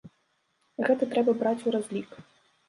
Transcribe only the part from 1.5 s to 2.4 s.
у разлік.